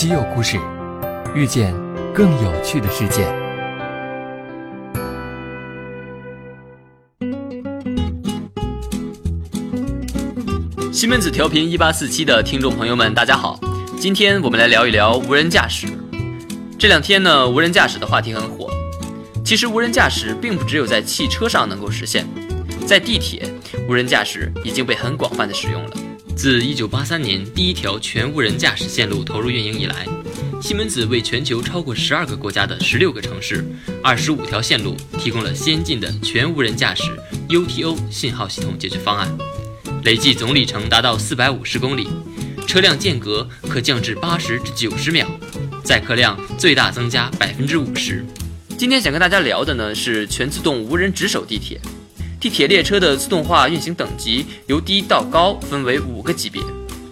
[0.00, 0.58] 稀有故事，
[1.34, 1.74] 遇见
[2.14, 3.30] 更有趣的世界。
[10.90, 13.60] 西门子调频一八四七的听众朋友们，大家好，
[13.98, 15.86] 今天我们来聊一聊无人驾驶。
[16.78, 18.70] 这两天呢，无人驾驶的话题很火。
[19.44, 22.26] 其实，无人驾驶并不只有在汽车上能够实现，
[22.86, 23.46] 在地铁，
[23.86, 25.90] 无人驾驶已经被很广泛的使用了。
[26.40, 30.06] 自1983年第一条全无人驾驶线路投入运营以来，
[30.62, 33.62] 西门子为全球超过12个国家的16个城市、
[34.02, 37.02] 25条线路提供了先进的全无人驾驶
[37.50, 39.36] UTO 信号系统解决方案，
[40.02, 42.08] 累计总里程达到450公里，
[42.66, 45.30] 车辆间隔可降至80至90秒，
[45.84, 48.24] 载客量最大增加50%。
[48.78, 51.78] 今天想跟大家聊的呢是全自动无人值守地铁。
[52.40, 56.62] 地铁列车的自动化运行等级由低到高分为五个级别，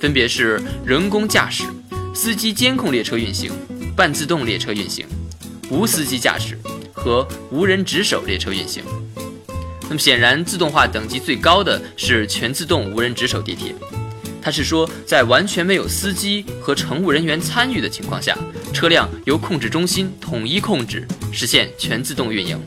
[0.00, 1.62] 分别是人工驾驶、
[2.12, 3.52] 司机监控列车运行、
[3.94, 5.06] 半自动列车运行、
[5.70, 6.58] 无司机驾驶
[6.92, 8.82] 和无人值守列车运行。
[9.82, 13.72] 那么显然，自动化等级最高的是全自动无人值守地铁。
[14.42, 18.36] 它是说，在完全没有司机和乘务人员参与的情况下，
[18.72, 22.60] 车辆由控制中心统一控制，实现全自动运营。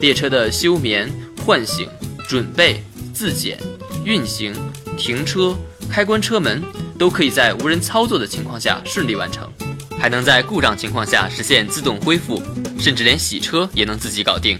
[0.00, 1.08] 列车的休眠。
[1.44, 1.88] 唤醒、
[2.28, 3.58] 准备、自检、
[4.04, 4.54] 运行、
[4.96, 5.56] 停车、
[5.90, 6.62] 开关车门，
[6.96, 9.50] 都可以在无人操作的情况下顺利完成，
[9.98, 12.40] 还能在故障情况下实现自动恢复，
[12.78, 14.58] 甚至连洗车也能自己搞定。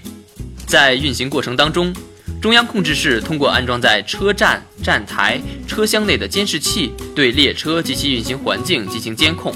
[0.66, 1.94] 在运行过程当中，
[2.40, 9.54] 中央控制室通过安装在车站、站台、车厢内的监视器，对列车及其运行环境进行监控，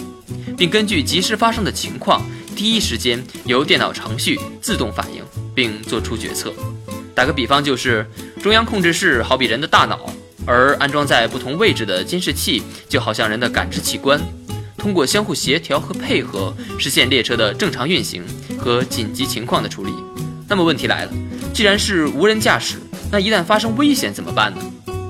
[0.57, 6.53] 并根据及时发生的情况，第一时间由电脑程序自动反应，并做出决策。
[7.17, 8.07] 打个比方，就是
[8.43, 10.13] 中央控制室好比人的大脑，
[10.45, 14.21] 而安装在不同位置的监视器就好像人的感知器官，
[14.77, 18.23] 通过相互协调和配合，实现列车的正常运行
[18.59, 19.95] 和紧急情况的处理。
[20.47, 21.13] 那么问题来了，
[21.55, 22.77] 既然是无人驾驶，
[23.11, 24.61] 那一旦发生危险怎么办呢？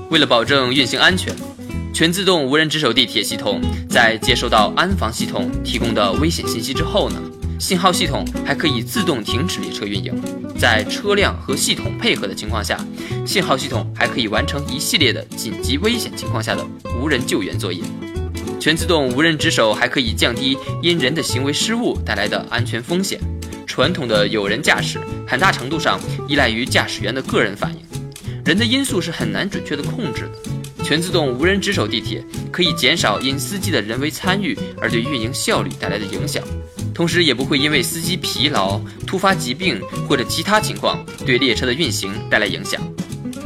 [0.09, 1.35] 为了保证运行安全，
[1.93, 7.21] 全自动无人值守地铁系统在接收到安防系统提供的危险信息之后呢？
[7.59, 10.13] 信号系统还可以自动停止列车运营，
[10.57, 12.79] 在车辆和系统配合的情况下，
[13.25, 16.65] 信号系统还可以完成一系列的紧急危险情况下的
[17.01, 17.81] 无人救援作业。
[18.59, 23.19] 全自动无人值守还可以降低因人的行为失误带来的安全风险。
[23.65, 27.79] 传统的有人驾驶很大程度上依赖于驾驶员的个人反应，
[28.45, 30.56] 人的因素是很难准确的控制的。
[30.87, 36.41] 全自动无人值守地铁可以减少因司机的人为参与而对运营效率带来的影响。
[36.93, 42.81] 同时也不会因为司机疲劳、突发疾病或者其他情况对列车的运行带来影响。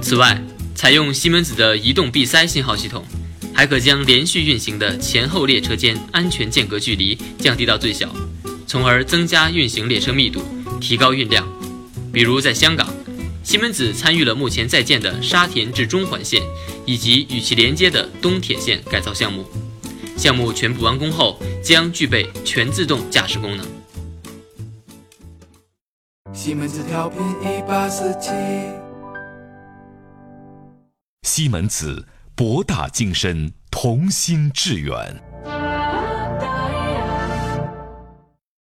[0.04, 0.40] 此外，
[0.76, 3.04] 采用西门子的移动闭塞信号系统，
[3.56, 8.08] 还可将连续运行的前后列车间安全间隔距离降低到最小，
[8.68, 10.44] 从而增加运行列车密度，
[10.80, 11.48] 提高运量。
[12.14, 12.88] 比如在香港，
[13.44, 16.42] 西门子参与了目前在建的沙田至中环线
[16.86, 19.46] 以及与其连接的东铁线改造项目。
[20.16, 23.66] 项目全部完工后，将具备全自动驾驶功能。
[26.32, 28.30] 西门子调频一八四七，
[31.24, 35.31] 西门子博大精深，同心致远。